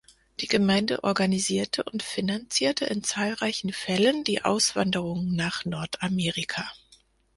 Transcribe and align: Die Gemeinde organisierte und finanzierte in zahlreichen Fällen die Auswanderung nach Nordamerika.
Die 0.39 0.47
Gemeinde 0.47 1.03
organisierte 1.03 1.83
und 1.83 2.01
finanzierte 2.01 2.85
in 2.85 3.03
zahlreichen 3.03 3.71
Fällen 3.71 4.23
die 4.23 4.43
Auswanderung 4.43 5.35
nach 5.35 5.63
Nordamerika. 5.63 6.67